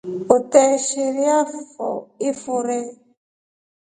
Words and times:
Uteeshirefo 0.35 1.87
ifure. 2.29 2.79